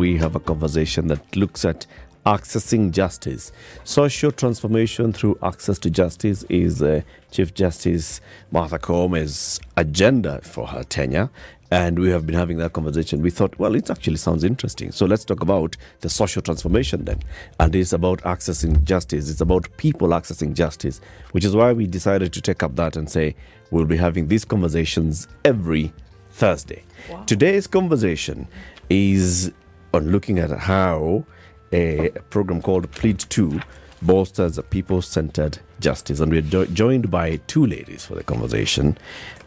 [0.00, 1.86] We have a conversation that looks at
[2.24, 3.52] accessing justice.
[3.84, 10.84] Social transformation through access to justice is uh, Chief Justice Martha Koome's agenda for her
[10.84, 11.28] tenure.
[11.70, 13.20] And we have been having that conversation.
[13.20, 14.90] We thought, well, it actually sounds interesting.
[14.90, 17.20] So let's talk about the social transformation then.
[17.60, 19.28] And it's about accessing justice.
[19.28, 23.08] It's about people accessing justice, which is why we decided to take up that and
[23.08, 23.36] say
[23.70, 25.92] we'll be having these conversations every
[26.30, 26.84] Thursday.
[27.26, 28.48] Today's conversation
[28.88, 29.52] is
[29.92, 31.24] on looking at how
[31.72, 33.60] a program called Plead 2
[34.02, 36.20] bolsters a people centered justice.
[36.20, 38.96] And we're jo- joined by two ladies for the conversation.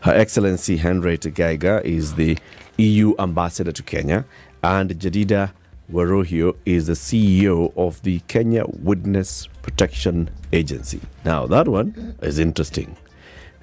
[0.01, 2.37] Her Excellency Henriette Geiger is the
[2.77, 4.25] EU ambassador to Kenya,
[4.63, 5.51] and Jedidah
[5.91, 11.01] Waruhiu is the CEO of the Kenya Witness Protection Agency.
[11.25, 12.95] Now, that one is interesting.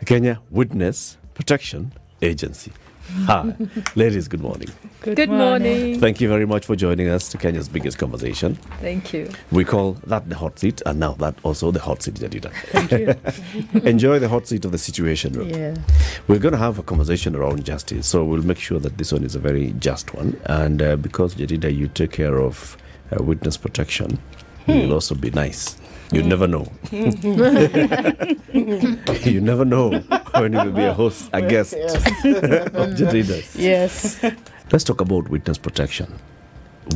[0.06, 1.92] Kenya Witness Protection
[2.22, 2.72] Agency.
[3.26, 3.54] Hi,
[3.96, 4.68] ladies, good morning.
[5.00, 5.98] Good, morning.
[5.98, 8.54] Thank you very much for joining us to Kenya's biggest conversation.
[8.80, 9.28] Thank you.
[9.50, 12.52] We call that the hot seat, and now that also the hot seat, Jedidah.
[12.52, 13.80] Thank you.
[13.88, 15.48] Enjoy the hot seat of the situation room.
[15.48, 15.74] yeah.
[16.28, 19.24] We're going to have a conversation around justice, so we'll make sure that this one
[19.24, 20.38] is a very just one.
[20.44, 22.76] And uh, because Jedidah, you take care of
[23.12, 24.18] uh, witness protection,
[24.66, 25.79] you'll also be nice.
[26.12, 26.66] You never know.
[26.92, 27.12] you
[29.40, 29.90] never know
[30.34, 32.02] when you will be a host, a guest of
[32.98, 33.54] Jedidah's.
[33.54, 34.20] Yes.
[34.72, 36.12] Let's talk about witness protection.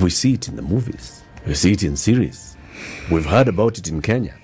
[0.01, 2.57] We see it in the movies, we see it in series,
[3.11, 4.35] we've heard about it in Kenya.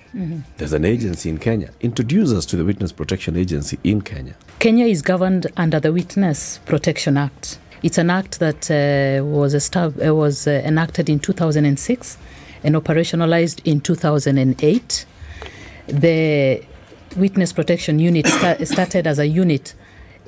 [0.57, 1.69] There's an agency in Kenya.
[1.79, 4.35] Introduce us to the Witness Protection Agency in Kenya.
[4.59, 7.59] Kenya is governed under the Witness Protection Act.
[7.81, 12.17] It's an act that uh, was, estab- uh, was uh, enacted in 2006
[12.63, 15.05] and operationalized in 2008.
[15.87, 16.63] The
[17.17, 19.73] Witness Protection Unit sta- started as a unit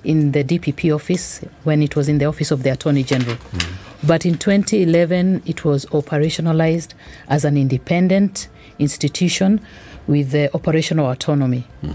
[0.04, 3.36] in the DPP office when it was in the office of the Attorney General.
[3.36, 4.08] Hmm.
[4.08, 6.94] But in 2011, it was operationalized
[7.30, 9.62] as an independent institution
[10.08, 11.68] with the operational autonomy.
[11.82, 11.92] Hmm.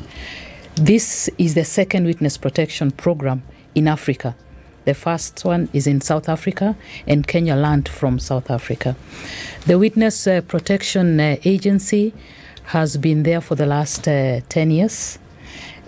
[0.77, 3.43] This is the second witness protection program
[3.75, 4.37] in Africa.
[4.89, 6.75] The first one is in South Africa,
[7.07, 8.97] and Kenya learned from South Africa.
[9.67, 12.15] The Witness uh, Protection uh, Agency
[12.73, 15.19] has been there for the last uh, 10 years,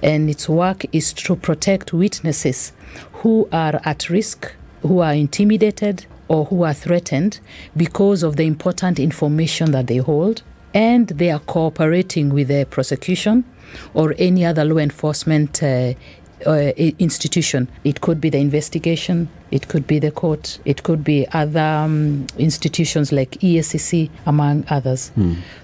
[0.02, 2.74] and its work is to protect witnesses
[3.22, 4.52] who are at risk,
[4.82, 7.40] who are intimidated, or who are threatened
[7.74, 10.42] because of the important information that they hold
[10.74, 13.44] and they are cooperating with the prosecution
[13.94, 15.94] or any other law enforcement uh,
[16.46, 17.68] uh, institution.
[17.84, 22.26] It could be the investigation, it could be the court, it could be other um,
[22.38, 25.12] institutions like EACC, among others.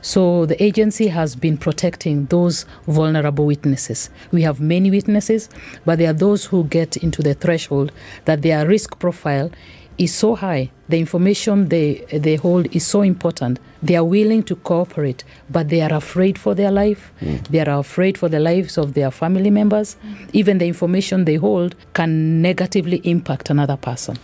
[0.03, 4.11] So the agency has been protecting those vulnerable witnesses.
[4.33, 5.49] We have many witnesses,
[5.85, 7.93] but there are those who get into the threshold
[8.25, 9.51] that their risk profile
[9.99, 10.71] is so high.
[10.89, 13.59] The information they they hold is so important.
[13.83, 17.13] They are willing to cooperate, but they are afraid for their life.
[17.51, 19.97] They are afraid for the lives of their family members.
[20.33, 24.17] Even the information they hold can negatively impact another person.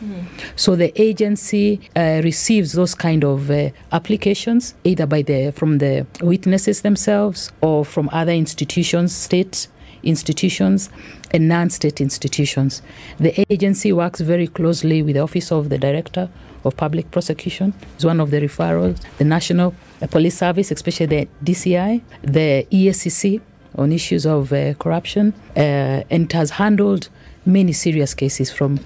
[0.56, 6.06] So the agency uh, receives those kind of uh, applications either by the from the
[6.20, 9.68] witnesses themselves or from other institutions, state
[10.02, 10.90] institutions
[11.30, 12.82] and non-state institutions.
[13.18, 16.28] The agency works very closely with the Office of the Director
[16.64, 17.74] of Public Prosecution.
[17.94, 19.00] It's one of the referrals.
[19.18, 19.74] The National
[20.10, 23.40] Police Service, especially the DCI, the EACC
[23.76, 27.08] on issues of uh, corruption, uh, and has handled
[27.46, 28.78] many serious cases from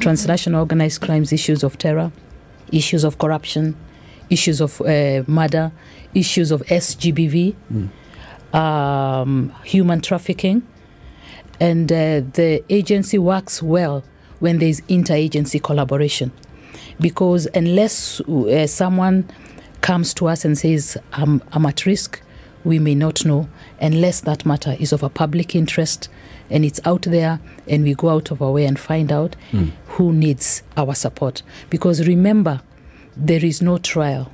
[0.00, 2.10] transnational organized crimes, issues of terror,
[2.72, 3.76] issues of corruption,
[4.30, 5.72] issues of uh, murder,
[6.14, 7.54] issues of SGBV,
[8.52, 10.66] um, human trafficking.
[11.60, 14.02] And uh, the agency works well
[14.38, 16.32] when there is interagency collaboration.
[16.98, 19.28] Because unless uh, someone
[19.80, 22.20] comes to us and says, I'm, I'm at risk,
[22.64, 23.48] we may not know,
[23.80, 26.08] unless that matter is of a public interest
[26.50, 29.36] and it's out there and we go out of our way and find out
[29.86, 31.42] who needs our support.
[31.70, 32.60] Because remember,
[33.16, 34.30] there is no trial,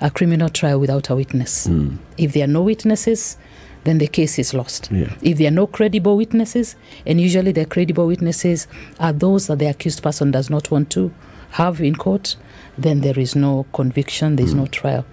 [0.00, 1.68] a criminal trial without a witness.
[2.16, 3.36] If there are no witnesses,
[3.84, 4.90] then the case is lost.
[4.90, 5.12] Yeah.
[5.22, 6.76] If there are no credible witnesses,
[7.06, 8.66] and usually the credible witnesses
[8.98, 11.12] are those that the accused person does not want to
[11.52, 12.36] have in court,
[12.76, 15.04] then there is no conviction, there is no trial.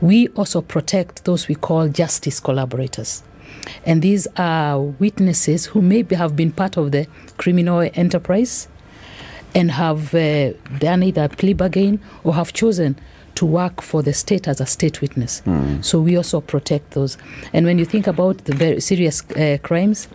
[0.00, 3.22] We also protect those we call justice collaborators.
[3.84, 7.06] And these are witnesses who maybe have been part of the
[7.36, 8.68] criminal enterprise
[9.54, 12.98] and have uh, done either plea bargain or have chosen
[13.40, 15.42] to work for the state as a state witness.
[15.80, 17.16] So we also protect those.
[17.54, 20.08] And when you think about the very serious uh, crimes,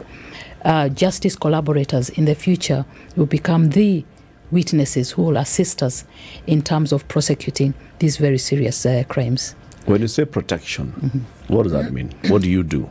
[0.64, 2.86] uh, justice collaborators in the future
[3.16, 4.06] will become the
[4.52, 6.06] witnesses who will assist us
[6.46, 9.56] in terms of prosecuting these very serious uh, crimes.
[9.88, 11.54] When you say protection, Mm-hmm.
[11.56, 12.12] what does that mean?
[12.30, 12.90] What do you do?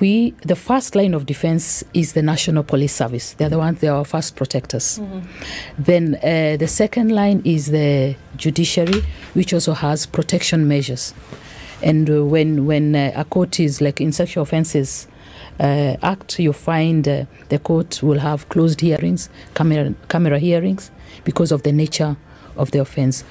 [0.00, 3.34] We the first line of defense is the national police service.
[3.34, 5.00] They're the ones they are our first protectors.
[5.78, 9.02] Then uh, the second line is the judiciary
[9.34, 11.12] which also has protection measures.
[11.82, 15.06] And uh, when when uh, a court is like in sexual offences
[15.60, 20.90] uh, act you find uh, the court will have closed hearings camera camera hearings
[21.24, 22.16] because of the nature
[22.56, 23.24] of the offense.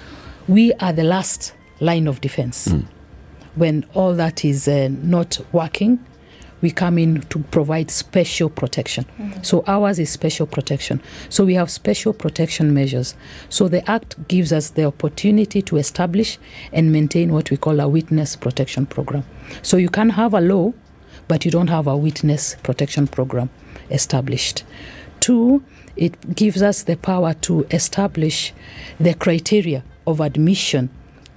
[0.47, 2.73] We are the last line of defense.
[3.55, 5.99] When all that is uh, not working
[6.63, 9.03] we come in to provide special protection.
[9.03, 9.43] Mm-hmm.
[9.43, 11.01] So ours is special protection.
[11.27, 13.15] So we have special protection measures.
[13.49, 16.39] So the Act gives us the opportunity to establish
[16.71, 19.25] and maintain what we call a witness protection program.
[19.61, 20.73] So you can have a law,
[21.27, 23.49] but you don't have a witness protection program
[23.91, 24.63] established.
[25.19, 25.61] Two,
[25.97, 28.53] it gives us the power to establish
[29.01, 30.89] the criteria of admission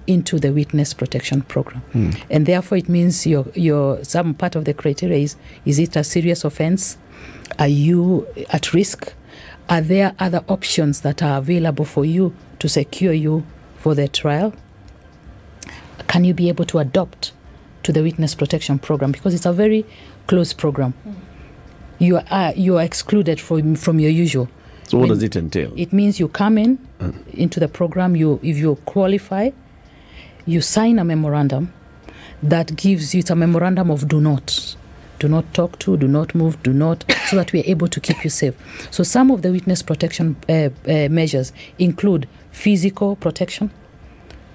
[0.06, 1.80] into the witness protection program.
[1.92, 2.10] Hmm.
[2.30, 6.04] And therefore it means your your some part of the criteria is is it a
[6.04, 6.98] serious offense?
[7.58, 9.12] Are you at risk?
[9.68, 13.44] Are there other options that are available for you to secure you
[13.78, 14.54] for the trial?
[16.06, 17.32] Can you be able to adopt
[17.86, 19.86] to the witness protection program because it's a very
[20.26, 20.92] close program.
[20.92, 21.12] Hmm.
[21.98, 24.48] You are you are excluded from from your usual.
[24.88, 25.72] So, what When- does it entail?
[25.76, 27.10] It means you come in hmm.
[27.32, 28.16] into the program.
[28.16, 29.50] You, if you qualify,
[30.46, 31.72] you sign a memorandum
[32.42, 33.20] that gives you.
[33.20, 34.76] It's a memorandum of do not,
[35.18, 38.00] do not talk to, do not move, do not, so that we are able to
[38.00, 38.54] keep you safe.
[38.90, 43.70] So some of the witness protection uh, uh, measures include physical protection,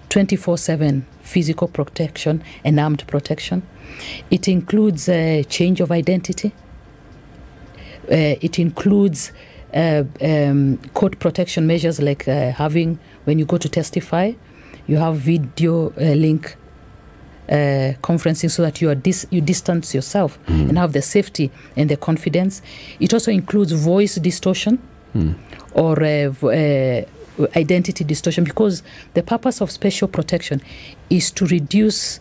[0.09, 3.61] twenty four seven physical protection and armed protection.
[4.29, 6.53] It includes uh, change of identity.
[8.09, 9.31] Uh, it includes
[9.73, 14.33] uh, um, court protection measures like having, when you go to testify,
[14.87, 16.55] you have video uh, link
[17.49, 21.89] uh, conferencing so that you are dis- you distance yourself and have the safety and
[21.89, 22.61] the confidence.
[22.99, 24.79] It also includes voice distortion
[25.73, 27.05] or uh, v-
[27.39, 28.83] uh, identity distortion because
[29.13, 30.61] the purpose of special protection
[31.09, 32.19] is to reduce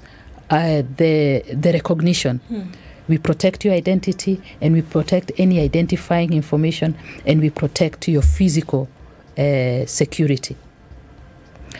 [0.50, 2.40] uh, the the recognition.
[3.08, 6.94] We protect your identity and we protect any identifying information
[7.26, 8.88] and we protect your physical
[9.38, 10.56] uh, security.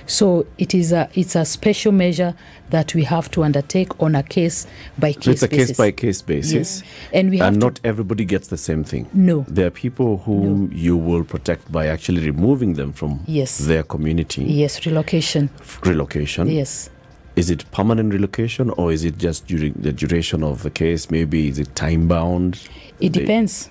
[0.07, 2.35] So it is a it's a special measure
[2.71, 4.67] that we have to undertake on a case
[4.99, 5.69] by case it's a basis.
[5.69, 6.53] case by case basis.
[6.53, 6.83] Yes,
[7.13, 9.07] and we have And not everybody gets the same thing.
[9.13, 9.45] no.
[9.49, 13.59] There are people whom you will protect by actually removing them from Yes.
[13.59, 14.45] their community.
[14.45, 15.51] Yes, relocation.
[15.85, 16.49] Relocation.
[16.49, 16.91] Yes.
[17.37, 21.11] Is it permanent relocation or is it just during the duration of the case?
[21.11, 22.61] Maybe is it time bound?
[23.01, 23.71] It depends.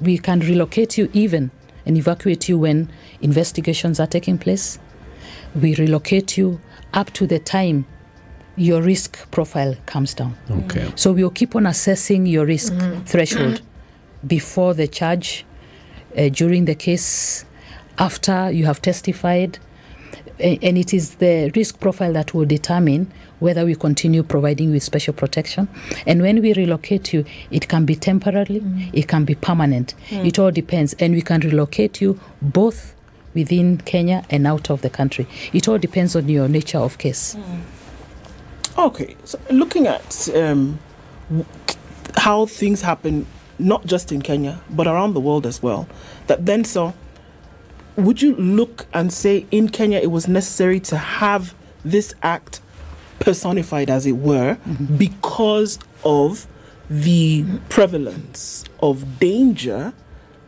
[0.00, 1.50] We can relocate you even
[1.84, 4.78] and evacuate you when investigations are taking place.
[5.54, 6.60] We relocate you
[6.94, 7.84] up to the time
[8.56, 10.36] your risk profile comes down.
[10.50, 10.90] Okay.
[10.96, 13.06] So we'll keep on assessing your risk mm.
[13.06, 14.28] threshold mm.
[14.28, 15.44] before the charge,
[16.16, 17.44] uh, during the case,
[17.98, 19.58] after you have testified.
[20.40, 24.74] A- And it is the risk profile that will determine whether we continue providing you
[24.74, 25.68] with special protection.
[26.06, 28.90] And when we relocate you, it can be temporarily, mm.
[28.92, 29.94] it can be permanent.
[30.10, 30.94] It all depends.
[30.98, 32.94] And we can relocate you both
[33.38, 35.26] within Kenya and out of the country.
[35.52, 37.36] It all depends on your nature of case.
[38.76, 40.80] Okay, so looking at um,
[42.16, 43.26] how things happen,
[43.58, 45.88] not just in Kenya, but around the world as well,
[46.26, 46.94] that then so,
[47.96, 51.54] would you look and say in Kenya it was necessary to have
[51.84, 52.60] this act
[53.20, 54.58] personified, as it were,
[54.96, 56.46] because of
[56.90, 59.92] the prevalence of danger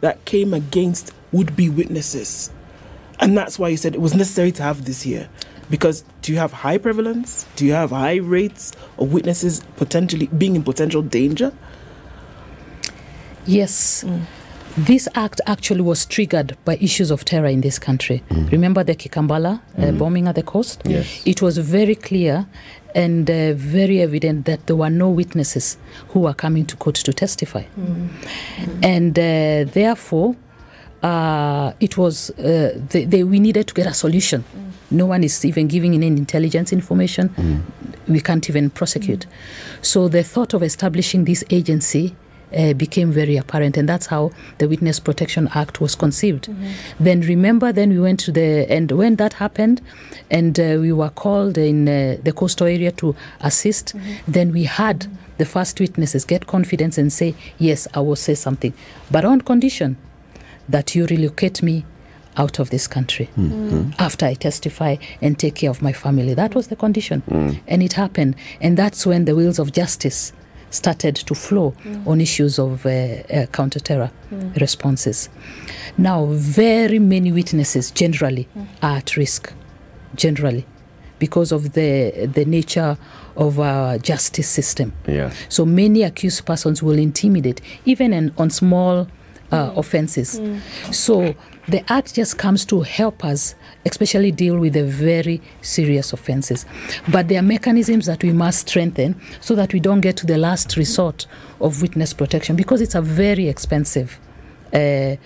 [0.01, 2.51] that came against would be witnesses?
[3.21, 5.29] And that's why you said it was necessary to have this here.
[5.69, 7.47] Because do you have high prevalence?
[7.57, 11.53] Do you have high rates of witnesses potentially being in potential danger?
[13.47, 14.05] Yes.
[14.77, 18.23] This act actually was triggered by issues of terror in this country.
[18.31, 20.83] Remember the Kikambala uh, bombing at the coast?
[20.85, 21.23] Yes.
[21.27, 22.47] It was very clear
[22.95, 25.77] and uh, very evident that there were no witnesses
[26.09, 27.65] who were coming to court to testify.
[28.83, 30.37] And uh, therefore,
[31.03, 34.45] uh, it was uh, they, they, we needed to get a solution.
[34.91, 37.65] No one is even giving in any intelligence information.
[38.09, 39.27] We can't even prosecute.
[39.83, 42.17] So the thought of establishing this agency
[42.57, 46.49] uh, became very apparent, and that's how the Witness Protection Act was conceived.
[46.99, 49.81] Then remember, then we went to the and when that happened,
[50.31, 53.95] and uh, we were called in uh, the coastal area to assist.
[54.27, 55.07] Then we had
[55.39, 58.75] the first witnesses get confidence and say, "Yes, I will say something,"
[59.11, 59.97] but on condition
[60.71, 61.85] that you relocate me
[62.37, 63.91] out of this country mm-hmm.
[63.99, 66.35] after I testify and take care of my family.
[66.35, 67.23] That was the condition.
[67.29, 67.61] Mm.
[67.67, 68.37] And it happened.
[68.61, 70.33] And that's when the wheels of justice
[70.71, 72.07] started to flow mm.
[72.07, 74.61] on issues of uh, uh, counter-terror mm.
[74.61, 75.29] responses.
[75.99, 78.47] Now, very many witnesses generally
[78.81, 79.53] are at risk,
[80.15, 80.65] generally,
[81.19, 82.97] because of the the nature
[83.37, 84.93] of our justice system.
[85.07, 85.33] Yeah.
[85.49, 89.09] So many accused persons will intimidate, even in, on small
[89.53, 90.41] uh, offenses.
[90.93, 91.35] So
[91.69, 93.55] the act just comes to help us,
[93.87, 96.67] especially deal with the very serious offenses.
[97.11, 100.39] But there are mechanisms that we must strengthen so that we don't get to the
[100.39, 101.27] last resort
[101.61, 104.19] of witness protection because it's a very expensive.
[104.73, 105.17] Uh,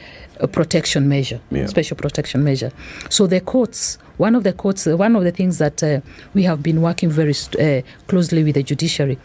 [0.41, 1.67] a protection measure, Yeah.
[1.67, 2.73] special protection measure.
[3.09, 6.01] So the courts, one of the courts, uh, one of the things that uh,
[6.35, 9.17] we have been working very st- uh, closely with the judiciary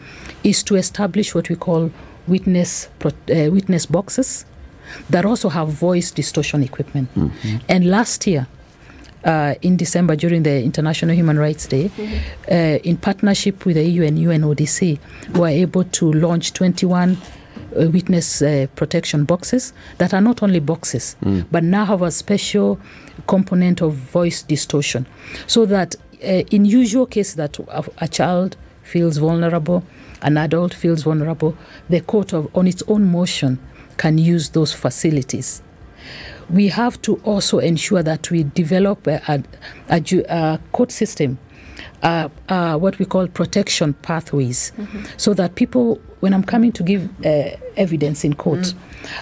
[0.44, 1.90] is to establish what we call
[2.28, 4.44] witness pro- uh, witness boxes
[5.10, 7.08] that also have voice distortion equipment.
[7.68, 8.46] And last year,
[9.24, 11.90] uh, in December during the International Human Rights Day,
[12.50, 14.98] uh, in partnership with the EU and UNODC,
[15.34, 17.16] we were able to launch 21
[17.76, 21.16] uh, witness uh, protection boxes that are not only boxes,
[21.50, 22.78] but now have a special
[23.26, 25.06] component of voice distortion,
[25.46, 25.94] so that
[26.24, 29.84] uh, in usual cases that a, a child feels vulnerable,
[30.22, 31.54] an adult feels vulnerable,
[31.88, 33.58] the court of on its own motion
[34.02, 35.62] can use those facilities
[36.52, 39.42] we have to also ensure that we develop a, a,
[39.88, 41.38] a, a court system,
[42.02, 44.72] uh, uh, what we call protection pathways,
[45.16, 48.74] so that people, when I'm coming to give uh, evidence in court,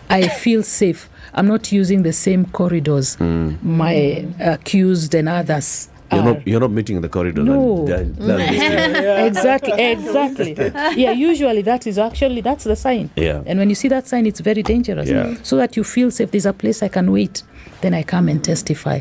[0.09, 1.09] I feel safe.
[1.35, 3.17] I'm not using the same corridors
[3.63, 5.91] my accused and others.
[6.13, 7.43] You're not, you're not meeting in the corridor.
[7.43, 7.85] No.
[7.87, 10.53] That, that, that is- exactly exactly
[11.03, 13.43] yeah usually that is actually that's the sign Yeah.
[13.47, 15.35] and when you see that sign it's very dangerous Yeah.
[15.43, 17.43] so that you feel safe there's a place i can wait
[17.83, 19.01] then i come and testify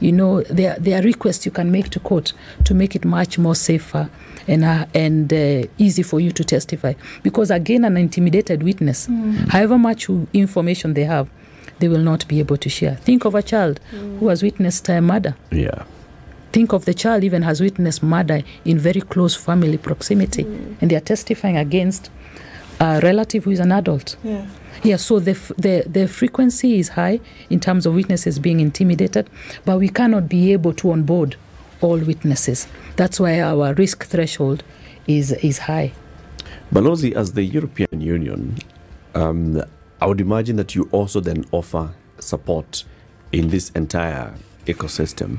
[0.00, 2.32] you know there, there are requests you can make to court
[2.64, 4.08] to make it much more safer
[4.46, 9.08] and, uh, and uh, easy for you to testify because again an intimidated witness
[9.50, 11.28] however much information they have
[11.80, 13.80] they will not be able to share think of a child
[14.18, 15.84] who has witnessed a murder yeah.
[16.52, 20.44] Think of the child even has witnessed murder in very close family proximity.
[20.80, 22.10] And they are testifying against
[22.80, 24.16] a relative who is an adult.
[24.22, 24.46] Yeah.
[24.82, 29.28] yeah so the, f- the the frequency is high in terms of witnesses being intimidated
[29.64, 31.36] but we cannot be able to onboard
[31.80, 32.66] all witnesses.
[32.96, 34.62] That's why our risk threshold
[35.06, 35.92] is is high.
[36.72, 38.56] Balozi, as the European Union,
[39.14, 39.62] um,
[40.00, 42.84] I would imagine that you also then offer support
[43.32, 44.34] in this entire
[44.68, 45.38] ecosystem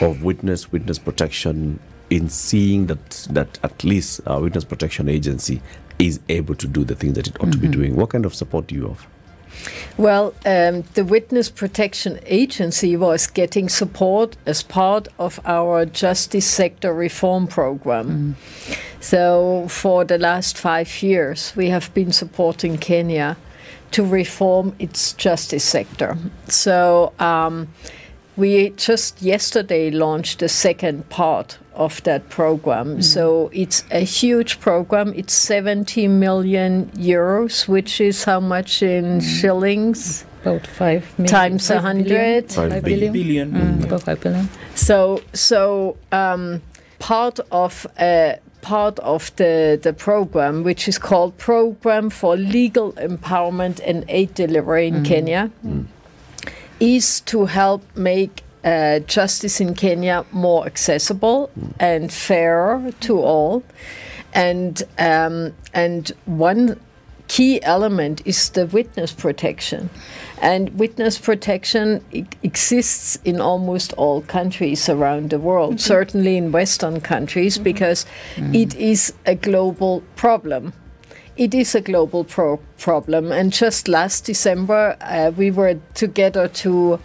[0.00, 5.60] of witness witness protection in seeing that that at least our witness protection agency
[5.98, 7.96] is able to do the things that it ought to be doing.
[7.96, 9.08] What kind of support do you offer?
[9.96, 16.94] Well, um, the Witness Protection Agency was getting support as part of our justice sector
[16.94, 18.36] reform program.
[19.00, 23.36] So, for the last five years, we have been supporting Kenya
[23.90, 26.16] to reform its justice sector.
[26.46, 27.68] So, um,
[28.38, 33.02] we just yesterday launched the second part of that program.
[33.02, 35.12] So it's a huge program.
[35.16, 40.24] It's 70 million euros, which is how much in shillings?
[40.42, 42.04] about five million, Times five 100.
[42.04, 43.12] billion, Five five billion.
[43.12, 43.50] billion.
[43.50, 43.78] Billion.
[43.80, 44.48] Mm, about five billion.
[44.76, 46.62] So, so um,
[47.00, 53.80] part of uh, part of the the program, which is called Program for Legal Empowerment
[53.84, 55.50] and Aid Delivery in Kenya,
[56.80, 63.62] is to help make uh, justice in Kenya more accessible and fairer to all,
[64.34, 66.78] and um, and one
[67.28, 69.90] key element is the witness protection.
[70.40, 72.02] And witness protection
[72.42, 78.06] exists in almost all countries around the world, certainly in Western countries, because
[78.54, 80.72] it is a global problem.
[81.36, 83.32] It is a global pro- problem.
[83.32, 86.98] And just last December, uh, we were together to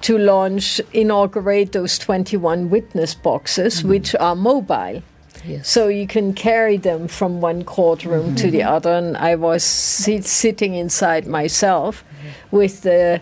[0.00, 5.02] to launch, inaugurate those 21 witness boxes, which are mobile.
[5.44, 5.68] Yes.
[5.68, 8.92] So you can carry them from one courtroom to the other.
[8.92, 12.04] And I was sit- sitting inside myself
[12.50, 13.20] with the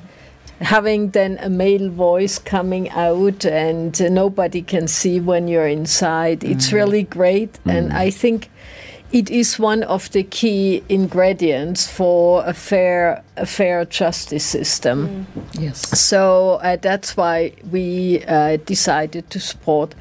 [0.61, 6.43] having then a male voice coming out, and uh, nobody can see when you're inside.
[6.43, 8.49] It's really great, and I think
[9.13, 15.27] it is one of the key ingredients for a fair a fair justice system.
[15.53, 15.99] Yes.
[15.99, 19.95] So uh, that's why we uh, decided to support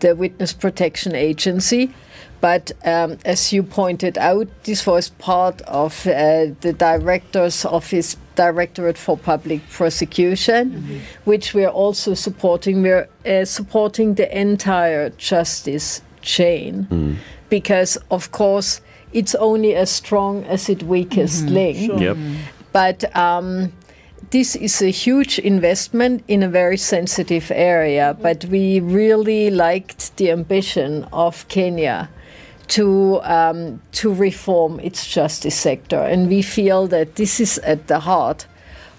[0.00, 1.92] the Witness Protection Agency.
[2.40, 8.98] But um, as you pointed out, this was part of uh, the Director's Office, Directorate
[8.98, 12.82] for Public Prosecution, which we are also supporting.
[12.82, 17.18] We're uh, supporting the entire justice chain
[17.58, 18.80] because, of course,
[19.12, 22.00] it's only as strong as its weakest link.
[22.00, 22.16] Yep.
[22.72, 23.72] But um,
[24.30, 28.16] this is a huge investment in a very sensitive area.
[28.20, 32.08] But we really liked the ambition of Kenya
[32.66, 38.00] to um, to reform its justice sector, and we feel that this is at the
[38.00, 38.46] heart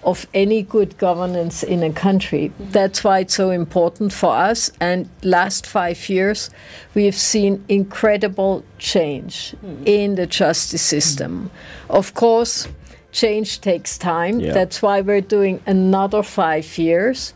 [0.06, 2.48] of any good governance in a country.
[2.48, 2.70] Mm-hmm.
[2.70, 4.70] That's why it's so important for us.
[4.80, 6.48] And last five years,
[6.94, 9.82] we have seen incredible change mm-hmm.
[9.84, 11.50] in the justice system.
[11.50, 11.92] Mm-hmm.
[11.92, 12.68] Of course,
[13.10, 14.38] change takes time.
[14.38, 14.52] Yeah.
[14.52, 17.34] That's why we're doing another five years.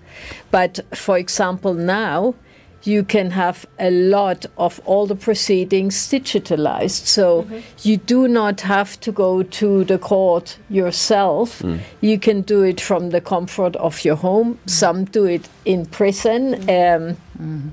[0.53, 2.35] But for example, now
[2.83, 7.07] you can have a lot of all the proceedings digitalized.
[7.07, 7.59] So mm-hmm.
[7.83, 11.61] you do not have to go to the court yourself.
[11.61, 11.81] Mm.
[12.01, 14.55] You can do it from the comfort of your home.
[14.55, 14.71] Mm.
[14.71, 16.55] Some do it in prison.
[16.55, 16.61] Mm.
[16.61, 17.69] Um, mm-hmm.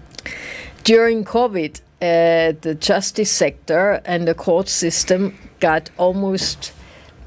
[0.84, 6.74] during COVID, uh, the justice sector and the court system got almost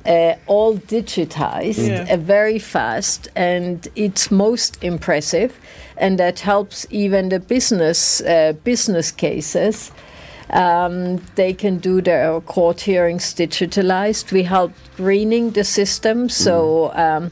[0.06, 2.14] uh, all digitized Yeah.
[2.14, 5.50] uh, very fast, and it's most impressive,
[5.96, 9.92] and that helps even the business uh, business cases.
[10.52, 14.32] Um, they can do their court hearings digitalized.
[14.32, 17.30] We help greening the system, so um,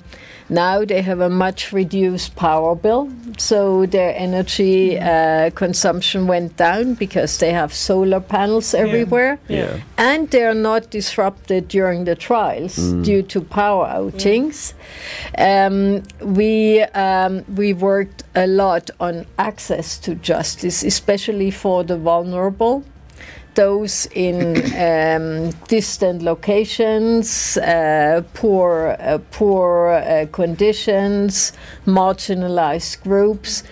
[0.48, 3.10] now they have a much reduced power bill.
[3.38, 9.78] So their energy uh, consumption went down because they have solar panels everywhere Yeah.
[9.96, 14.74] and they're not disrupted during the trials due to power outings.
[15.36, 22.82] Um, we um, we worked a lot on access to justice, especially for the vulnerable.
[23.58, 24.38] Those in
[24.88, 31.52] um, distant locations, uh, poor, uh, poor uh, conditions,
[31.84, 33.64] marginalized groups,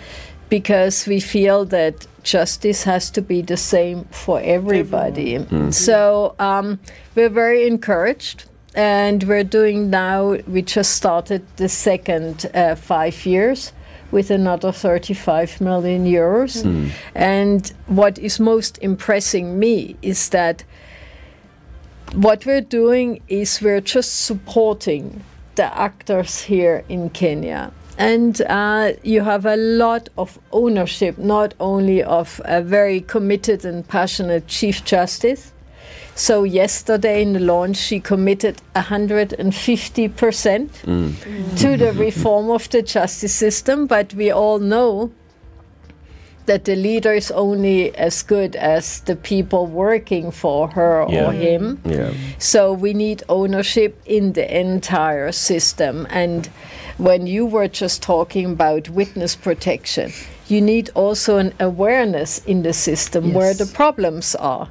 [0.49, 5.35] because we feel that justice has to be the same for everybody.
[5.71, 6.79] So um,
[7.15, 8.43] we're very encouraged.
[8.75, 13.71] And we're doing now, we just started the second uh, five years
[14.11, 16.63] with another 35 million euros.
[17.15, 20.63] And what is most impressing me is that
[22.13, 25.23] what we're doing is we're just supporting
[25.55, 27.71] the actors here in Kenya.
[27.97, 33.87] And uh, you have a lot of ownership, not only of a very committed and
[33.87, 35.51] passionate Chief Justice.
[36.17, 41.11] So, yesterday in the launch, she committed 150% mm.
[41.11, 41.59] mm.
[41.59, 43.85] to the reform of the justice system.
[43.85, 45.11] But we all know
[46.47, 51.27] that the leader is only as good as the people working for her Yeah.
[51.27, 51.79] or him.
[51.85, 52.13] Yeah.
[52.39, 56.07] So we need ownership in the entire system.
[56.09, 56.49] And
[56.97, 60.11] when you were just talking about witness protection,
[60.47, 64.69] you need also an awareness in the system where the problems are.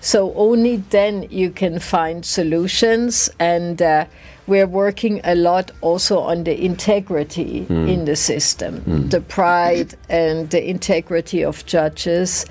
[0.00, 3.30] So only then you can find solutions.
[3.38, 4.06] And uh,
[4.46, 10.66] we're working a lot also on the integrity in the system, the pride and the
[10.66, 12.46] integrity of judges,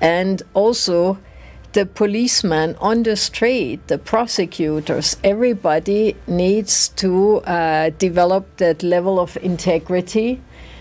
[0.00, 1.18] and also
[1.72, 9.36] the policeman on the street, the prosecutors, everybody needs to uh, develop that level of
[9.42, 10.40] integrity.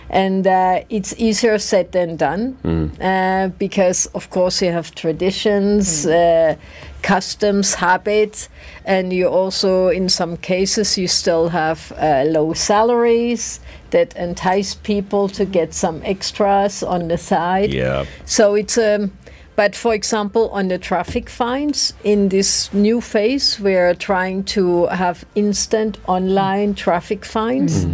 [0.09, 2.57] And uh, it's easier said than done
[2.99, 6.55] uh, because, of course, you have traditions, uh,
[7.03, 8.49] customs, habits,
[8.85, 13.59] and you also, in some cases, you still have uh, low salaries
[13.91, 17.71] that entice people to get some extras on the side.
[17.73, 18.05] Yeah.
[18.25, 19.11] So it's um,
[19.59, 25.25] but for example, on the traffic fines in this new phase, we're trying to have
[25.35, 27.85] instant online traffic fines,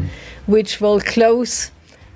[0.45, 1.71] which will close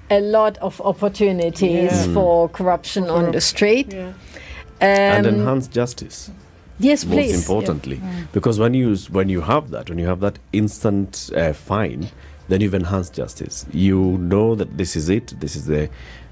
[0.09, 2.13] a lot of opportunities Yeah.
[2.13, 3.93] for corruption on the street.
[3.93, 4.13] Yeah.
[4.81, 6.31] and Um, enhance justice.
[6.79, 7.35] yes, most please.
[7.35, 7.99] importantly
[8.31, 12.07] because when you when you have that when you have that instant uh, fine
[12.47, 13.65] then you've enhanced justice.
[13.73, 15.35] You know that this is it.
[15.39, 15.89] This is the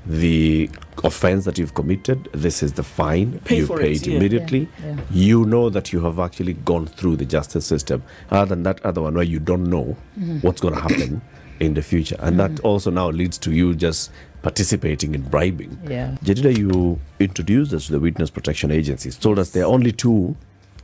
[0.08, 0.70] the
[1.04, 2.30] offense that you've committed.
[2.32, 3.40] This is the fine.
[3.46, 4.68] Pay you for pay it, it immediately.
[4.80, 5.02] Yeah, yeah.
[5.12, 8.02] You know that you have actually gone through the justice system.
[8.32, 9.96] Other than that other one where you don't know
[10.42, 11.22] what's going to happen
[11.60, 12.68] in the future, and that mm-hmm.
[12.68, 15.78] also now leads to you just participating in bribing.
[15.90, 16.16] Yeah.
[16.24, 20.36] Jedidah, you introduced us to the Witness Protection Agencies, told us there are only two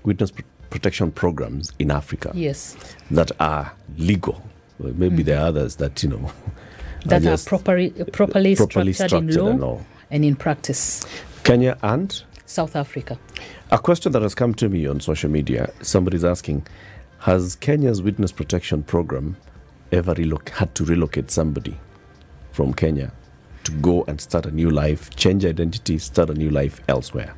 [0.04, 2.76] witness pr- protection programs in Africa Yes.
[3.12, 4.44] that are legal.
[4.80, 5.26] Well, maybe mm.
[5.26, 6.32] there are others that, you know,
[7.06, 9.86] That are just properly, uh, properly, properly structured, in law and all.
[10.10, 11.06] and in practice.
[11.44, 13.20] Kenya and South Africa.
[13.72, 16.66] a question that has come to me on social media somebody's asking,
[17.20, 19.36] has Kenya's witness protection program
[19.94, 21.78] ever reloc- had to relocate somebody
[22.52, 23.12] from Kenya
[23.64, 27.34] to go and start a new life, change identity, start a new life elsewhere?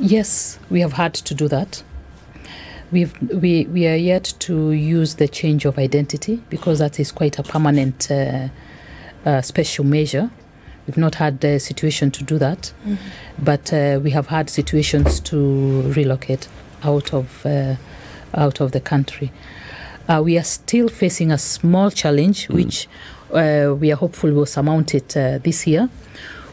[0.00, 1.82] Yes, we have had to do that.
[2.90, 7.38] We've, we, we are yet to use the change of identity because that is quite
[7.38, 8.48] a permanent uh,
[9.24, 10.30] uh, special measure.
[10.86, 12.72] We've not had the situation to do that,
[13.38, 16.48] but uh, we have had situations to relocate
[16.82, 17.76] out of uh,
[18.36, 19.32] out of the country.
[20.08, 22.88] Uh, we are still facing a small challenge, which
[23.32, 25.88] uh, we are hopeful will surmount it uh, this year.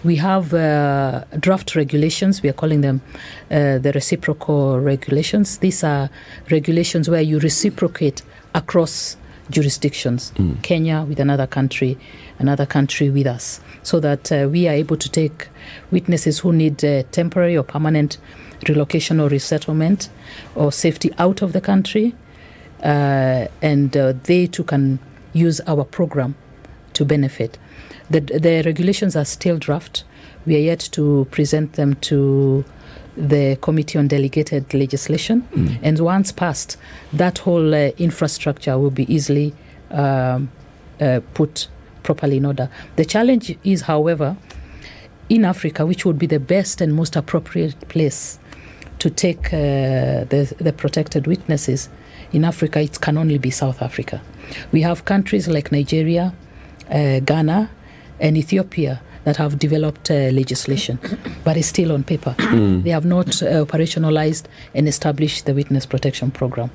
[0.03, 2.41] We have uh, draft regulations.
[2.41, 3.01] We are calling them
[3.51, 5.59] uh, the reciprocal regulations.
[5.59, 6.09] These are
[6.49, 8.23] regulations where you reciprocate
[8.55, 9.17] across
[9.51, 10.31] jurisdictions.
[10.63, 11.97] Kenya with another country,
[12.39, 15.49] another country with us, so that uh, we are able to take
[15.91, 18.17] witnesses who need uh, temporary or permanent
[18.67, 20.09] relocation or resettlement
[20.55, 22.15] or safety out of the country,
[22.83, 24.99] uh, and uh, they too can
[25.33, 26.35] use our program
[26.93, 27.57] to benefit.
[28.09, 30.03] The, the regulations are still draft.
[30.45, 32.65] We are yet to present them to
[33.15, 35.47] the Committee on Delegated Legislation.
[35.83, 36.77] And once passed,
[37.13, 39.53] that whole uh, infrastructure will be easily
[39.91, 40.49] um,
[40.99, 41.67] uh, put
[42.03, 42.69] properly in order.
[42.95, 44.35] The challenge is, however,
[45.29, 48.39] in Africa, which would be the best and most appropriate place
[49.01, 51.89] to take uh, the, the protected witnesses,
[52.31, 54.21] in Africa, it can only be South Africa.
[54.71, 56.33] We have countries like Nigeria,
[56.87, 57.69] uh, Ghana,
[58.19, 60.99] and Ethiopia that have developed uh, legislation,
[61.43, 62.35] but it's still on paper.
[62.83, 66.69] They have not uh, operationalized and established the witness protection program.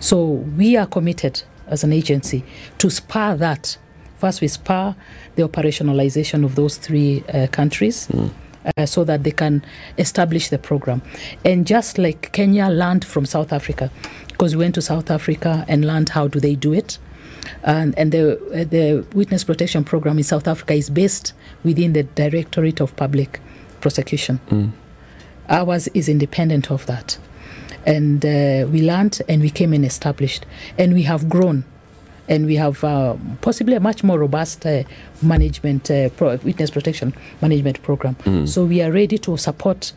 [0.00, 0.24] So
[0.58, 2.44] we are committed as an agency
[2.78, 3.78] to spur that.
[4.18, 4.96] First, we spur
[5.36, 8.08] the operationalization of those three uh, countries.
[8.76, 9.60] Uh, so that they can
[9.98, 11.02] establish the program.
[11.44, 13.90] And just like Kenya learned from South Africa,
[14.28, 16.98] because we went to South Africa and learned how do they do it,
[17.64, 21.32] and, and the uh, the witness protection program in South Africa is based
[21.64, 23.40] within the Directorate of Public
[23.80, 24.38] Prosecution.
[25.48, 27.18] Ours is independent of that,
[27.84, 30.46] and uh, we learned and we came and established,
[30.78, 31.64] and we have grown,
[32.28, 34.82] and we have uh, possibly a much more robust uh,
[35.22, 38.16] management uh, pro- witness protection management program.
[38.46, 39.92] So we are ready to support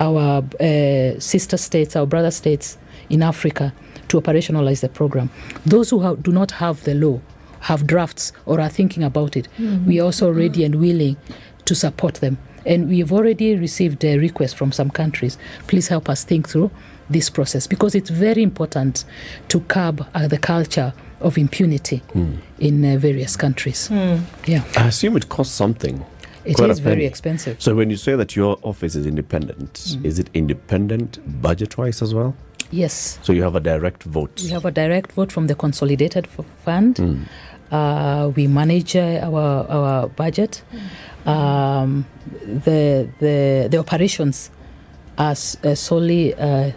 [0.00, 2.78] our uh, sister states, our brother states
[3.10, 3.72] in Africa
[4.08, 5.30] to operationalize the program.
[5.64, 7.20] Those who have, do not have the law,
[7.60, 9.48] have drafts, or are thinking about it,
[9.86, 11.16] we are also ready and willing
[11.64, 12.38] to support them.
[12.64, 15.38] And we've already received a request from some countries.
[15.66, 16.70] Please help us think through
[17.08, 19.04] this process because it's very important
[19.48, 22.02] to curb uh, the culture of impunity
[22.58, 23.88] in uh, various countries.
[24.46, 26.04] Yeah, I assume it costs something.
[26.44, 27.60] it is Quite a very expensive.
[27.60, 32.34] So when you say that your office is independent, is it independent budget-wise as well?
[32.70, 33.18] Yes.
[33.22, 34.40] So you have a direct vote.
[34.42, 37.26] We have a direct vote from the consolidated f- fund.
[37.70, 40.62] Uh, we manage uh, our our budget.
[41.24, 42.06] Um,
[42.64, 44.50] the the the operations
[45.18, 45.32] are
[45.64, 46.70] uh, solely uh,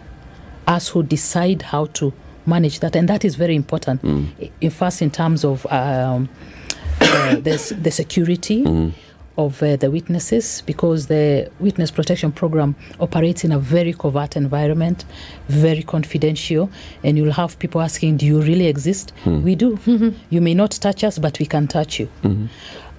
[0.67, 2.11] us who decide how to
[2.45, 4.01] manage that, and that is very important.
[4.03, 6.29] I- In first, in terms of um,
[7.01, 8.63] uh, the, the security
[9.37, 15.05] of uh, the witnesses, because the witness protection program operates in a very covert environment,
[15.47, 16.69] very confidential,
[17.03, 19.79] and you'll have people asking, "Do you really exist?" We do.
[20.29, 22.09] you may not touch us, but we can touch you.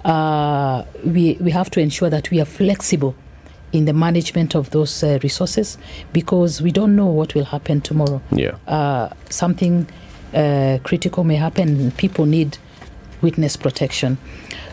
[0.05, 3.15] Uh, we we have to ensure that we are flexible
[3.73, 5.79] in the management of those uh, resources
[6.13, 8.57] because we don't know what will happen tomorrow Yeah.
[8.67, 9.87] uh, something
[10.35, 11.91] uh, critical may happen.
[11.93, 12.59] People need
[13.23, 14.17] witness protection.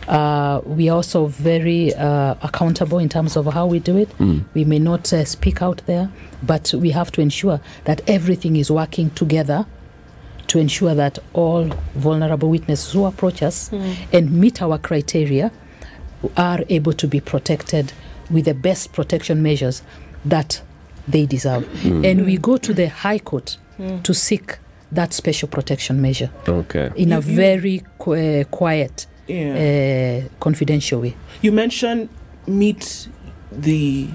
[0.07, 4.09] Uh, we are also very uh, accountable in terms of how we do it.
[4.53, 6.09] We may not uh, speak out there,
[6.43, 9.65] but we have to ensure that everything is working together
[10.47, 13.69] to ensure that all vulnerable witnesses who approach us
[14.13, 15.51] and meet our criteria
[16.37, 17.91] are able to be protected
[18.29, 19.81] with the best protection measures
[20.25, 20.61] that
[21.07, 21.65] they deserve.
[21.85, 23.57] And we go to the High Court
[24.03, 24.57] to seek
[24.91, 26.89] that special protection measure Okay.
[26.95, 30.23] in a You- you- very qu- uh, quiet, Yeah.
[30.25, 31.15] uh, confidential way.
[31.41, 32.09] You mentioned
[32.47, 33.07] meet
[33.51, 34.07] the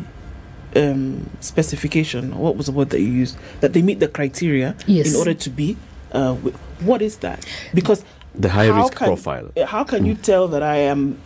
[0.75, 2.39] um, specification.
[2.39, 3.37] What was the word that you used?
[3.61, 5.09] That they meet the criteria Yes.
[5.13, 5.77] in order to be.
[6.13, 6.35] Uh,
[6.81, 7.45] what is that?
[7.75, 9.51] Because The high risk can- profile.
[9.55, 11.19] uh, how can you tell that I am?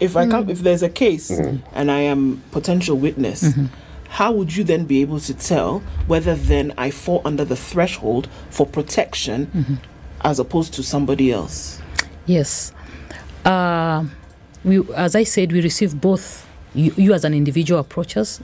[0.00, 3.44] If I come, if there's a case and I am potential witness,
[4.08, 8.28] how would you then be able to tell whether then I fall under the threshold
[8.50, 9.78] for protection
[10.22, 11.80] as opposed to somebody else?
[12.26, 12.72] Yes.
[13.44, 14.04] Uh,
[14.64, 18.40] we, as I said, we receive both you, you as an individual approaches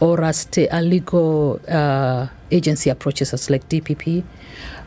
[0.00, 4.22] or as t- a legal uh, agency approaches us, like DPP,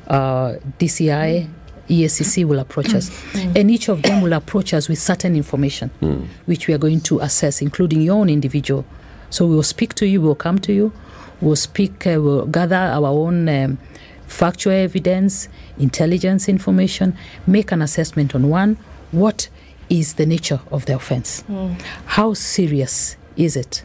[0.08, 1.48] uh, DCI,
[1.90, 3.12] EACC will approach us.
[3.56, 5.90] And each of them will approach us with certain information,
[6.46, 8.86] which we are going to assess, including your own individual.
[9.30, 10.92] So we will speak to you, we'll come to you,
[11.42, 13.78] we'll speak, uh, we'll gather our own um,
[14.28, 17.16] factual evidence, intelligence information,
[17.48, 18.78] make an assessment on one,
[19.12, 19.50] what
[19.90, 21.44] is the nature of the offense?
[22.06, 23.84] How serious is it?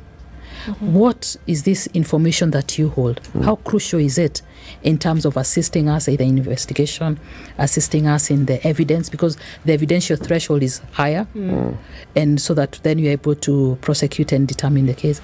[0.74, 3.20] What is this information that you hold?
[3.22, 3.44] Mm.
[3.44, 4.42] How crucial is it
[4.83, 7.18] in terms of assisting us either in investigation,
[7.59, 9.09] assisting us in the evidence?
[9.09, 11.50] Because the evidential threshold is higher, mm.
[11.50, 11.76] Mm.
[12.16, 15.20] and so that then you're able to prosecute and determine the case.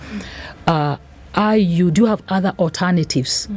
[0.66, 0.96] Uh,
[1.34, 3.48] are you do you have other alternatives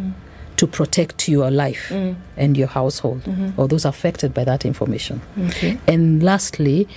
[0.56, 3.60] to protect your life and your household mm-hmm.
[3.60, 5.21] or those affected by that information?
[5.47, 5.78] Okay.
[5.88, 6.88] And lastly,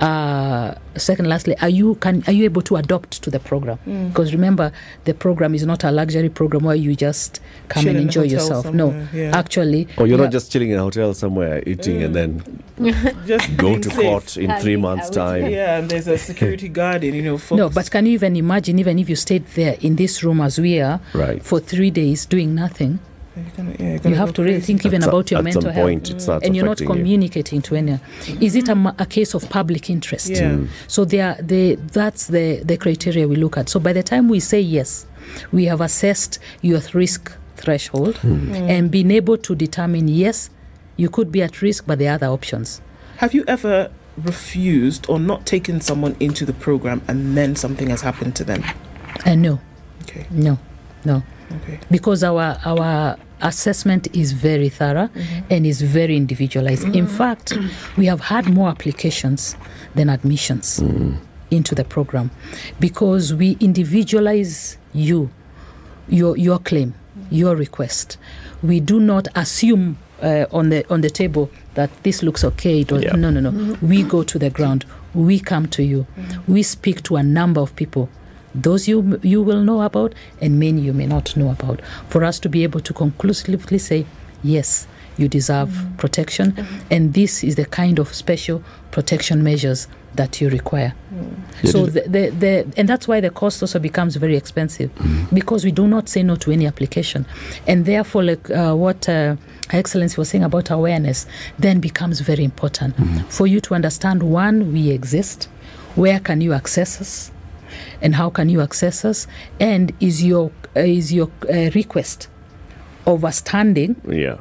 [0.00, 3.78] uh, second, lastly, are you can are you able to adopt to the program?
[4.08, 4.72] Because remember,
[5.04, 8.64] the program is not a luxury program where you just come Chill and enjoy yourself.
[8.66, 9.36] somewhere, no, yeah.
[9.36, 12.42] actually, Or Oh, you're you not just chilling in a hotel somewhere eating and then
[13.26, 13.96] Just go to safe.
[14.00, 15.46] court in three months' time.
[15.50, 17.70] Yeah, and there's a security guard, and you know, no.
[17.70, 20.80] But can you even imagine, even if you stayed there in this room as we
[20.80, 21.42] are Right.
[21.42, 22.98] for three days doing nothing,
[23.36, 25.62] You're gonna- yeah, you're you have to really think even At about your at mental
[25.62, 26.10] some health.
[26.10, 27.02] it starts and you're not affecting you.
[27.02, 28.00] communicating to anyone.
[28.40, 30.30] Is it a, a case of public interest?
[30.30, 30.52] Yeah.
[30.52, 30.68] Mm.
[30.86, 33.68] So they are, they, that's the, the criteria we look at.
[33.68, 35.06] So by the time we say yes,
[35.52, 38.52] we have assessed your risk threshold Hmm.
[38.54, 40.50] and been able to determine yes,
[40.96, 42.80] you could be at risk, but there are other options.
[43.16, 43.90] Have you ever
[44.34, 48.62] refused or not taken someone into the program and then something has happened to them?
[49.24, 49.60] And no,
[50.02, 50.58] Okay, no,
[51.04, 51.22] no.
[51.62, 51.78] okay.
[51.90, 55.46] because our our assessment is very thorough mm-hmm.
[55.50, 56.84] and is very individualized.
[56.84, 57.16] In mm-hmm.
[57.16, 57.58] fact,
[57.96, 59.56] we have had more applications
[59.94, 61.16] than admissions mm-hmm.
[61.50, 62.30] into the program
[62.80, 65.30] because we individualize you,
[66.08, 66.94] your your claim,
[67.30, 68.16] your request.
[68.62, 72.80] We do not assume uh, on the on the table that this looks okay.
[72.80, 73.16] It was, Yeah.
[73.16, 73.76] No, no, no.
[73.82, 74.84] We go to the ground.
[75.12, 76.06] We come to you.
[76.48, 78.08] We speak to a number of people
[78.54, 81.80] those you you will know about and many you may not know about.
[82.08, 84.06] For us to be able to conclusively say
[84.42, 84.86] yes
[85.16, 85.96] you deserve mm-hmm.
[85.96, 86.52] protection.
[86.52, 86.78] Mm-hmm.
[86.90, 90.94] And this is the kind of special protection measures that you require.
[91.12, 91.36] Mm.
[91.62, 94.94] Yeah, so the, the, the and that's why the cost also becomes very expensive.
[94.94, 95.34] Mm-hmm.
[95.34, 97.26] Because we do not say no to any application.
[97.66, 99.36] And therefore like uh, what uh,
[99.70, 101.26] her excellency was saying about awareness
[101.58, 102.94] then becomes very important.
[103.32, 105.48] For you to understand one we exist.
[105.94, 107.30] Where can you access us
[108.02, 109.26] and how can you access us
[109.60, 112.28] and is your uh, is your uh, request
[113.06, 114.38] overstanding Yeah.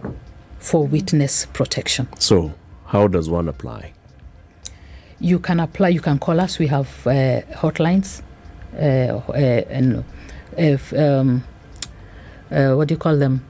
[0.60, 2.54] for witness protection So,
[2.88, 3.91] how does one apply?
[5.19, 8.22] you can apply you can call us we have uh, hotlines
[8.76, 9.34] uh, uh,
[9.69, 10.04] and
[10.58, 11.43] if, um,
[12.52, 13.41] uh, what do you call them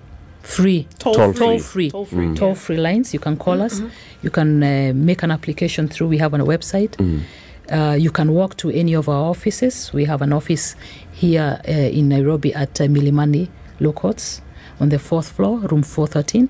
[0.42, 1.40] free Toll, Toll free.
[1.48, 2.26] toll free Toll free.
[2.28, 2.36] Mm.
[2.36, 3.82] toll free lines you can call us
[4.22, 7.22] you can uh, make an application through we have on a website Mm.
[7.72, 9.92] Uh, you can walk to any of our offices.
[9.94, 10.76] We have an office
[11.14, 13.50] here uh, in nairobi at uh, milimani
[13.96, 14.42] courts
[14.80, 16.48] on the fourth floor room 413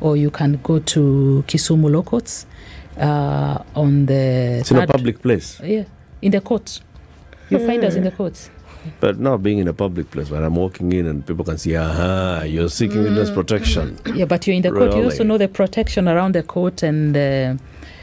[0.00, 2.46] or you can go to kisumu law courts
[2.98, 5.60] uh, on the It's in a public place.
[5.62, 5.84] yeah
[6.24, 6.80] in the courts.
[7.50, 8.50] You find us in the courts.
[9.00, 11.76] But not being in a public place where I'm walking in and people can see,
[11.76, 13.98] aha, you're seeking witness protection.
[14.14, 14.94] Yeah, but you're in the court.
[14.96, 17.54] You also know the protection around the court, and uh,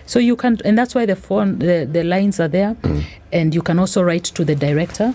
[0.06, 2.76] so you can, and that's why the phone, the, the lines are there,
[3.32, 5.14] and you can also write to the director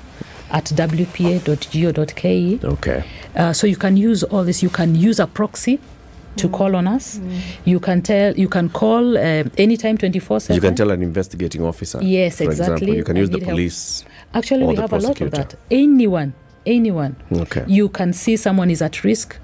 [0.50, 2.64] at wpa.go.ke.
[2.64, 3.04] Okay.
[3.34, 4.62] Uh, so you can use all this.
[4.62, 5.78] You can use a proxy
[6.36, 7.18] to call on us.
[7.64, 8.34] You can tell.
[8.36, 10.54] You can call uh, anytime, twenty four seven.
[10.56, 11.98] You can tell an investigating officer.
[12.02, 12.74] Yes, for Example.
[12.74, 12.96] exactly.
[12.96, 13.54] You can use the need help.
[13.56, 14.04] police.
[14.34, 15.54] Actually, or we the have a lot of that.
[15.70, 17.16] Anyone, anyone.
[17.32, 17.64] Okay.
[17.66, 19.38] you can see someone is at risk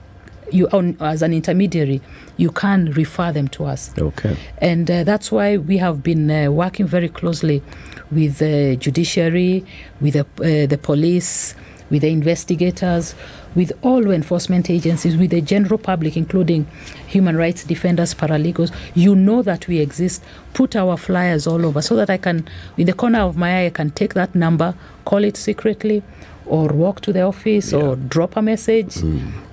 [0.53, 2.01] you on, as an intermediary
[2.37, 4.37] you can refer them to us Okay.
[4.59, 7.63] and uh, that's why we have been uh, working very closely
[8.11, 9.65] with the judiciary
[10.01, 11.55] with the, uh, the police
[11.91, 13.15] with the investigators,
[13.55, 16.67] with all law enforcement agencies, with the general public, including
[17.07, 18.73] human rights defenders, paralegals.
[18.95, 20.25] You know that we exist.
[20.55, 23.67] Put our flyers all over so that I can, in the corner of my eye,
[23.67, 26.03] I can take that number, call it secretly,
[26.47, 28.97] or walk to the office or drop a message,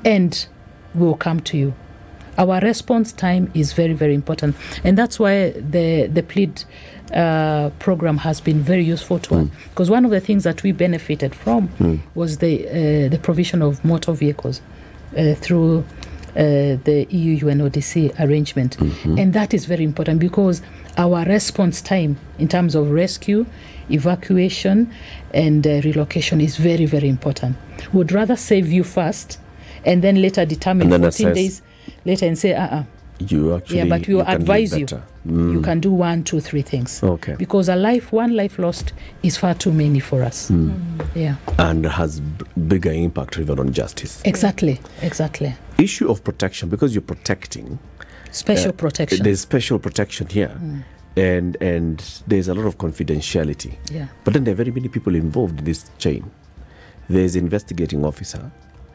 [0.05, 0.47] and
[0.95, 1.73] we'll come to you.
[2.37, 6.63] Our response time is very, very important, and that's why the the PLEAD
[7.13, 9.47] uh, program has been very useful to us.
[9.69, 11.69] Because one of the things that we benefited from
[12.15, 14.61] was the uh, the provision of motor vehicles
[15.17, 15.79] uh, through
[16.35, 18.77] uh, the EU UNODC arrangement,
[19.19, 20.61] and that is very important because
[20.97, 23.45] our response time in terms of rescue,
[23.89, 24.89] evacuation,
[25.33, 27.57] and uh, relocation is very, very important.
[27.91, 29.39] Would rather save you first,
[29.85, 31.35] and then later determine then 14 assess.
[31.35, 31.61] days
[32.05, 32.83] later and say, uh, uh
[33.19, 34.85] You actually yeah, but we will advise you.
[34.85, 35.03] better.
[35.25, 37.03] You can do one, two, three things.
[37.03, 37.35] Okay.
[37.35, 40.49] Because a life, one life lost, is far too many for us.
[41.13, 44.21] Yeah, and has b- bigger impact even on justice.
[44.23, 45.53] exactly, exactly.
[45.77, 47.77] Issue of protection because you're protecting.
[48.31, 49.23] Special uh, protection.
[49.23, 50.57] There's special protection here,
[51.17, 53.75] and and there's a lot of confidentiality.
[53.91, 54.07] Yeah.
[54.23, 56.31] But then there are very many people involved in this chain.
[57.09, 58.51] There's investigating officer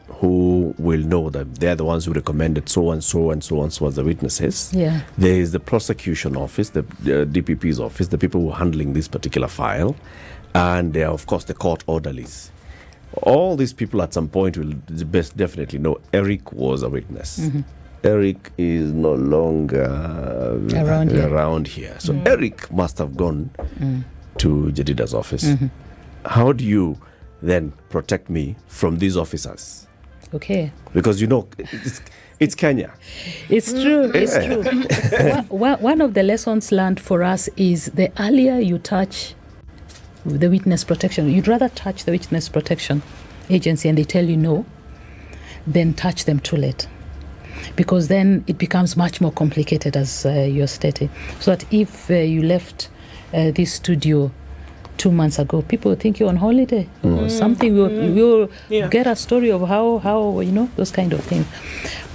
[0.07, 3.73] who will know that they're the ones who recommended so and so and so and
[3.73, 4.71] so as the witnesses.
[4.73, 5.01] Yeah.
[5.17, 9.07] There is the prosecution office, the uh, DPP's office, the people who are handling this
[9.07, 9.95] particular file,
[10.53, 12.51] and there are, of course, the court orderlies.
[13.23, 14.73] All these people at some point will
[15.05, 17.39] best definitely know Eric was a witness.
[17.39, 17.61] Mm-hmm.
[18.03, 21.27] Eric is no longer uh, Around here.
[21.27, 21.95] around here.
[21.99, 24.03] So Eric must have gone Mm.
[24.37, 25.45] to Jedidah's office.
[25.45, 25.67] Mm-hmm.
[26.25, 26.97] How do you
[27.41, 29.87] then protect me from these officers?
[30.33, 30.71] Okay.
[30.93, 32.01] Because you know, it's,
[32.39, 32.93] it's Kenya.
[33.49, 34.11] It's true.
[34.13, 34.63] It's true.
[35.49, 39.35] one, one- of the lessons learned for us is the earlier you touch
[40.25, 43.01] the witness protection, you'd rather touch the witness protection
[43.49, 44.65] agency and they tell you no
[45.67, 46.87] than touch them too late.
[47.75, 51.09] Because then it becomes much more complicated, as uh, you're stating.
[51.39, 52.89] So that if uh, you left
[53.33, 54.31] uh, this studio
[54.97, 57.31] two months ago, people think you're on holiday or mm.
[57.31, 57.73] something.
[57.73, 58.51] We'll, we'll mm.
[58.69, 58.87] Yeah.
[58.87, 61.45] get a story of how, how, you know, those kind of things.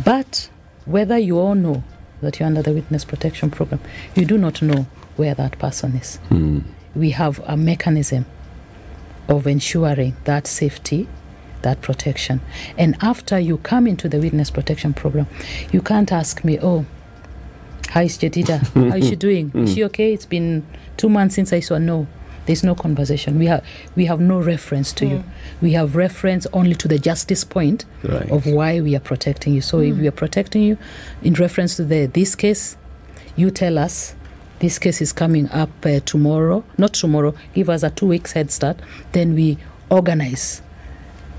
[0.04, 0.48] But
[0.84, 1.82] whether you all know
[2.20, 3.80] that you're under the witness protection program,
[4.14, 6.16] you do not know where that person is.
[6.28, 6.60] Hmm.
[6.94, 8.26] We have a mechanism
[9.28, 11.08] of ensuring that safety,
[11.62, 12.40] that protection.
[12.76, 15.26] And after you come into the witness protection program,
[15.72, 16.86] you can't ask me, oh,
[17.90, 18.90] how is Jedidah?
[18.90, 19.50] How is she doing?
[19.54, 19.86] Is she hmm.
[19.86, 20.12] okay?
[20.12, 20.64] It's been
[20.96, 21.78] two months since I saw.
[21.78, 22.06] No,
[22.46, 23.38] there's no conversation.
[23.38, 23.64] We have
[23.96, 25.16] we have no reference to you.
[25.18, 25.24] Mm.
[25.60, 28.30] We have reference only to the justice point Right.
[28.30, 29.60] of why we are protecting you.
[29.60, 30.00] So if mm.
[30.00, 30.78] we are protecting you
[31.22, 32.76] in reference to the this case,
[33.36, 34.14] you tell us
[34.60, 36.64] this case is coming up uh, tomorrow.
[36.76, 37.34] Not tomorrow.
[37.54, 38.78] Give us a two weeks head start.
[39.12, 39.58] Then we
[39.90, 40.62] organize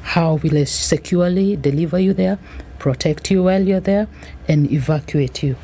[0.03, 2.39] how we'll securely deliver you there,
[2.79, 4.07] protect you while you're there,
[4.47, 5.55] and evacuate you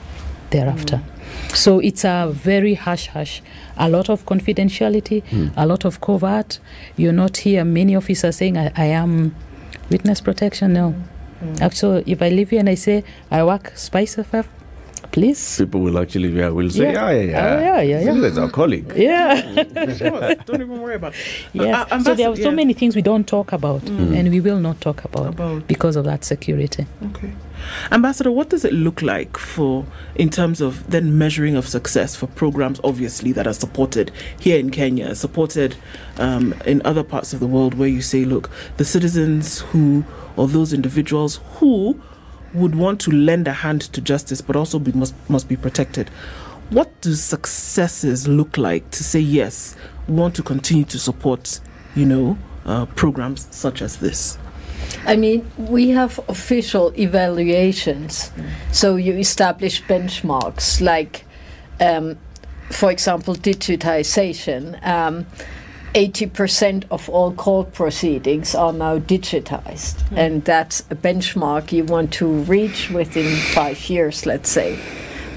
[0.52, 0.98] thereafter.
[0.98, 1.17] Mm.
[1.54, 3.42] So it's a very hush hush,
[3.78, 5.48] a lot of confidentiality, hmm.
[5.58, 6.60] a lot of covert.
[6.98, 7.66] You're not here.
[7.66, 9.36] Many officers saying, I, I am
[9.90, 10.74] witness protection.
[10.74, 10.92] No.
[11.40, 11.54] Hmm.
[11.62, 14.48] Actually, if I leave here and I say, I work Spice FF,
[15.12, 15.58] please.
[15.58, 17.10] People will actually yeah, will say, Yeah.
[17.12, 17.56] yeah, yeah, yeah.
[17.56, 18.22] Oh, yeah, yeah, yeah.
[18.22, 18.92] That's our colleague.
[18.96, 19.42] Yeah.
[19.96, 21.20] Sure, don't even worry about it.
[21.54, 21.88] yes.
[21.92, 22.56] Uh, so there are Ambassador- so yeah.
[22.56, 24.14] many things we don't talk about, hmm.
[24.14, 25.68] and we will not talk about, About.
[25.68, 26.86] because of that security.
[27.08, 27.32] Okay.
[27.92, 32.28] Ambassador, what does it look like for, in terms of then measuring of success for
[32.28, 35.76] programs, obviously, that are supported here in Kenya, supported
[36.18, 40.48] um, in other parts of the world, where you say, look, the citizens who, or
[40.48, 42.00] those individuals who
[42.54, 46.10] would want to lend a hand to justice but also be, must, must be protected.
[46.70, 49.76] What do successes look like to say, yes,
[50.08, 51.60] we want to continue to support,
[51.96, 54.38] you know, uh, programs such as this?
[55.06, 58.32] I mean, we have official evaluations.
[58.72, 61.26] So you establish benchmarks like,
[61.80, 62.18] um,
[62.72, 64.86] for example, digitization.
[64.86, 65.26] Um,
[65.94, 70.04] 80% of all court proceedings are now digitized.
[70.16, 74.78] And that's a benchmark you want to reach within five years, let's say.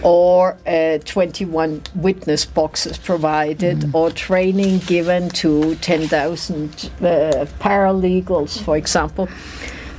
[0.03, 9.29] Or uh, 21 witness boxes provided, or training given to 10,000 uh, paralegals, for example.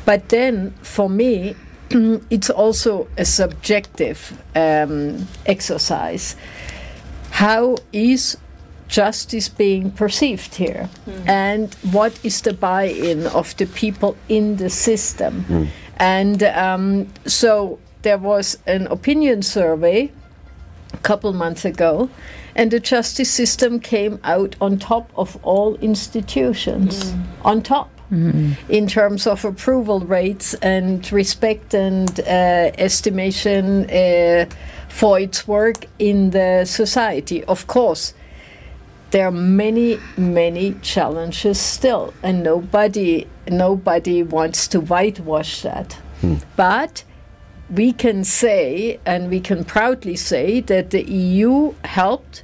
[0.06, 1.56] But then, for me,
[2.30, 6.36] it's also a subjective um, exercise.
[7.32, 8.38] How is
[8.88, 10.90] justice being perceived here?
[11.28, 15.46] And what is the buy in of the people in the system?
[15.98, 20.12] And um, so there was an opinion survey
[20.94, 22.10] a couple months ago,
[22.56, 27.14] and the justice system came out on top of all institutions.
[27.44, 27.90] On top.
[28.68, 32.24] in terms of approval rates and respect and uh,
[32.78, 34.46] estimation uh,
[34.90, 37.42] for its work in the society.
[37.46, 38.14] Of course,
[39.12, 45.98] there are many, many challenges still, and nobody, nobody wants to whitewash that.
[46.58, 47.06] But
[47.72, 52.44] we can say, and we can proudly say, that the EU helped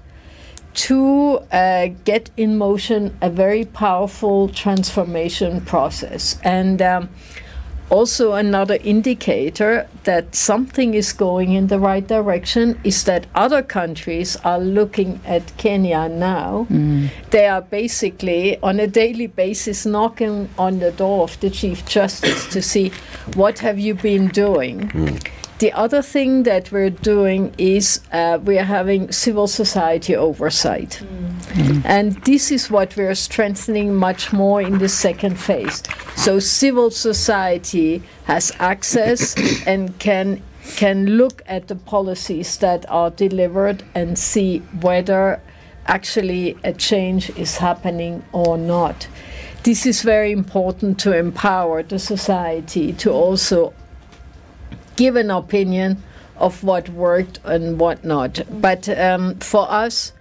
[0.73, 6.39] to uh, get in motion a very powerful transformation process.
[6.43, 7.09] And um,
[7.89, 14.35] also, another indicator that something is going in the right direction is that other countries
[14.43, 16.67] are looking at Kenya now.
[16.69, 17.09] Mm.
[17.29, 22.47] They are basically on a daily basis knocking on the door of the Chief Justice
[22.47, 22.91] to see
[23.35, 24.89] what have you been doing.
[24.89, 25.27] Mm.
[25.59, 31.01] The other thing that we're doing is uh, we are having civil society oversight.
[31.83, 35.81] And this is what we're strengthening much more in the second phase.
[36.15, 39.35] So civil society has access
[39.67, 40.43] and can
[40.75, 45.41] can look at the policies that are delivered and see whether
[45.87, 49.07] actually a change is happening or not.
[49.63, 53.73] This is very important to empower the society to also
[54.97, 56.03] give an opinion
[56.35, 58.41] of what worked and what not.
[58.61, 60.11] But um, for us,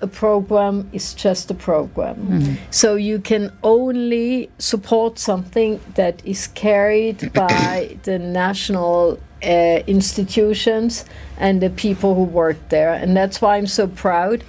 [0.00, 2.56] a program is just a program.
[2.70, 11.04] So you can only support something that is carried by the national uh, institutions
[11.36, 12.92] and the people who work there.
[12.92, 14.44] And that's why I'm so proud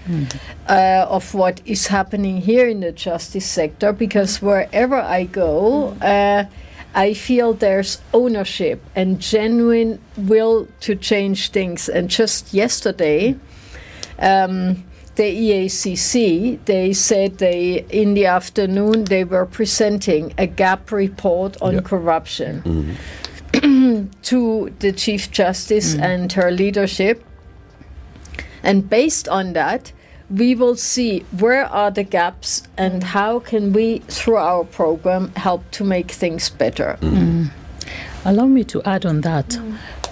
[0.68, 6.46] uh, of what is happening here in the justice sector because wherever I go, uh,
[6.96, 11.88] I feel there's ownership and genuine will to change things.
[11.88, 13.36] And just yesterday,
[14.18, 14.84] um,
[15.16, 21.74] the EACC, they said they in the afternoon they were presenting a gap report on
[21.76, 21.82] Yeah.
[21.82, 22.98] corruption
[24.24, 27.24] to the Chief Justice and her leadership.
[28.64, 29.92] And based on that,
[30.30, 33.04] we will see where are the gaps and mm.
[33.04, 36.98] how can we, through our program, help to make things better.
[37.02, 37.12] Mm.
[37.12, 37.50] Mm.
[38.26, 39.58] Allow me to add on that.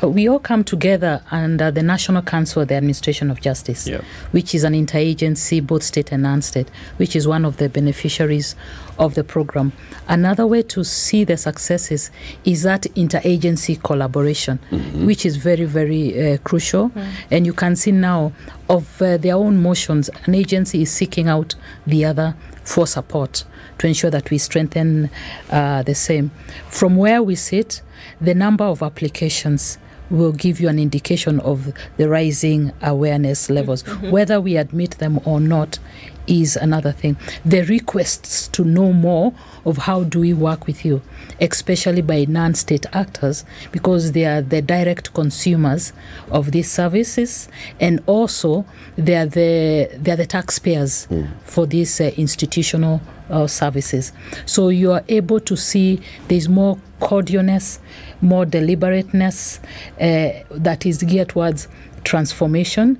[0.01, 4.01] Uh, We all come together under the National Council of the Administration of Justice, Yeah.
[4.31, 8.55] which is an interagency, both state and non state, which is one of the beneficiaries
[8.97, 9.71] of the program.
[10.07, 12.11] Another way to see the successes
[12.45, 14.59] is that interagency collaboration,
[15.05, 16.91] which is very, very uh, crucial.
[17.31, 18.33] And you can see now
[18.69, 23.45] of uh, their own motions, an agency is seeking out the other for support
[23.77, 25.09] to ensure that we strengthen
[25.51, 26.31] uh, the same.
[26.69, 27.81] From where we sit,
[28.19, 29.77] the number of applications
[30.09, 33.83] will give you an indication of the rising awareness levels.
[34.01, 35.79] Whether we admit them or not
[36.27, 37.17] is another thing.
[37.45, 39.33] The requests to know more
[39.65, 41.01] of how do we work with you,
[41.41, 45.93] especially by non-state actors, because they are the direct consumers
[46.31, 47.49] of these services,
[47.79, 48.65] and also
[48.97, 51.07] they are the they are the taxpayers
[51.43, 54.11] for these uh, institutional uh, services.
[54.45, 57.79] So you are able to see there's more cordialness,
[58.21, 59.59] more deliberateness
[59.99, 61.67] uh, that is geared towards
[62.03, 62.97] transformation.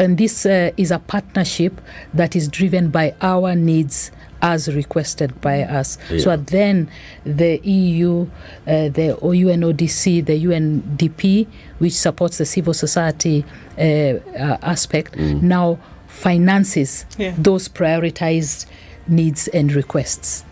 [0.00, 1.80] And this uh, is a partnership
[2.14, 4.10] that is driven by our needs
[4.42, 5.98] as requested by us.
[6.18, 6.90] So then
[7.24, 8.22] the EU,
[8.66, 11.46] uh, the UNODC, the UNDP,
[11.78, 13.44] which supports the civil society
[13.76, 15.78] uh, uh, aspect, now
[16.08, 17.34] finances Yeah.
[17.36, 18.64] those prioritized
[19.06, 20.44] needs and requests.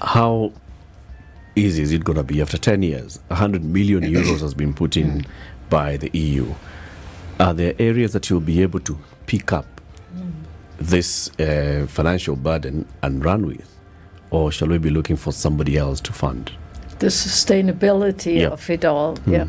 [0.00, 0.52] How
[1.54, 3.20] easy is it going to be after 10 years?
[3.28, 5.24] 100 million euros has been put in
[5.68, 6.52] by the EU.
[7.40, 9.66] Are there areas that you'll be able to pick up
[10.78, 13.66] this uh, financial burden and run with?
[14.30, 16.52] Or shall we be looking for somebody else to fund?
[16.98, 18.48] The sustainability Yeah.
[18.48, 19.16] of it all.
[19.26, 19.48] Yeah.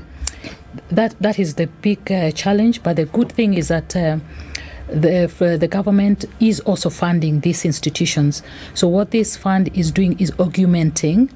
[0.90, 2.82] that that is the big uh, challenge.
[2.82, 3.96] But the good thing is that.
[3.96, 4.20] Uh,
[4.94, 8.44] the, f- the government is also funding these institutions.
[8.74, 11.30] So what this fund is doing is augmenting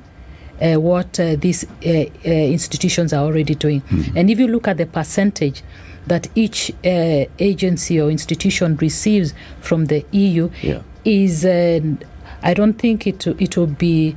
[0.61, 3.81] uh, what uh, these uh, uh, institutions are already doing.
[4.13, 5.63] And if you look at the percentage
[6.07, 10.81] that each uh, agency or institution receives from the EU, Yeah.
[11.03, 11.79] is uh,
[12.43, 14.15] I don't think it it will be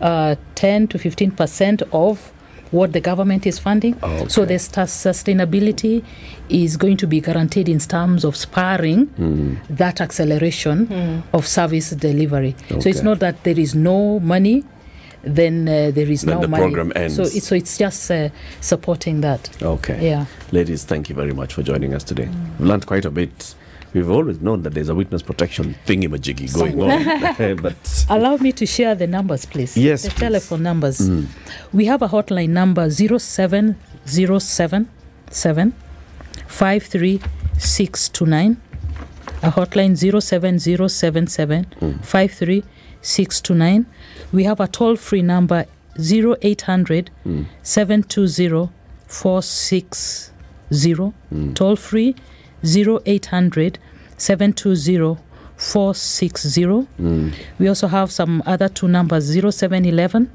[0.00, 2.32] uh, 10 to 15 percent of
[2.72, 3.94] what the government is funding.
[4.02, 4.54] Oh, So okay.
[4.54, 6.02] the sta- sustainability
[6.48, 9.08] is going to be guaranteed in terms of spurring
[9.70, 12.54] that acceleration of service delivery.
[12.80, 14.64] So it's not that there is no money.
[15.26, 16.62] Then uh, there is Then no the money.
[16.62, 17.16] program ends.
[17.16, 18.28] So it's, so it's just uh,
[18.60, 19.50] supporting that.
[19.62, 20.08] Okay.
[20.08, 20.26] Yeah.
[20.52, 22.28] Ladies, thank you very much for joining us today.
[22.58, 23.54] We've learned quite a bit
[23.96, 27.56] We've always known that there's a witness protection thingamajiggy going on.
[27.62, 29.74] but Allow me to share the numbers, please.
[29.74, 30.20] Yes, The please.
[30.20, 31.00] telephone numbers.
[31.72, 35.72] We have a hotline number 07077
[36.46, 38.60] 53629.
[39.42, 41.64] A hotline 07077
[42.02, 43.86] 53629.
[44.32, 45.66] We have a toll free number
[45.98, 47.10] 0800
[47.62, 48.70] 720
[49.06, 50.32] 460.
[51.54, 52.14] Toll free
[52.64, 53.78] 0800
[54.18, 55.16] 720
[55.56, 56.86] 460.
[57.58, 60.30] We also have some other two numbers 0711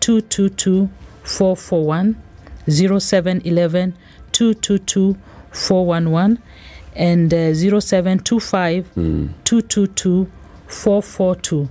[0.00, 0.88] 222
[1.22, 2.16] 441,
[2.68, 3.94] 0711
[4.32, 5.16] 222
[5.50, 6.42] 411,
[6.94, 9.26] and uh, 0725 hmm.
[9.44, 10.30] 222
[10.66, 11.68] 442.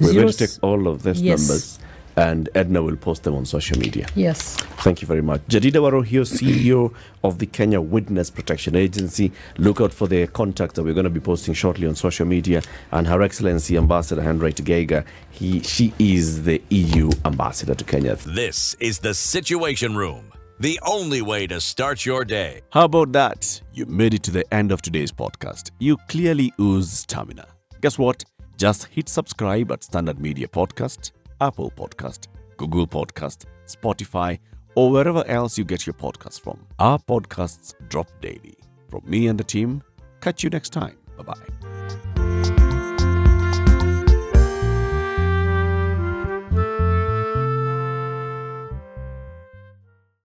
[0.00, 1.40] We're Zero going to take all of these Yes.
[1.40, 1.78] numbers
[2.16, 4.04] and Edna will post them on social media.
[4.16, 4.56] Yes.
[4.82, 5.40] Thank you very much.
[5.48, 6.92] Jedidah Waruhiu, CEO
[7.22, 9.30] of the Kenya Witness Protection Agency.
[9.56, 12.62] Look out for their contact that we're going to be posting shortly on social media.
[12.90, 18.16] And Her Excellency Ambassador Henriette Geiger, he, she is the EU ambassador to Kenya.
[18.16, 22.62] This is the Situation Room, the only way to start your day.
[22.70, 23.60] How about that?
[23.74, 25.70] You made it to the end of today's podcast.
[25.78, 27.46] You clearly ooze stamina.
[27.80, 28.24] Guess what?
[28.58, 34.40] Just hit subscribe at Standard Media Podcast, Apple Podcast, Google Podcast, Spotify,
[34.74, 36.58] or wherever else you get your podcasts from.
[36.80, 38.56] Our podcasts drop daily.
[38.90, 39.82] From me and the team,
[40.20, 40.98] catch you next time.
[41.16, 41.67] Bye bye.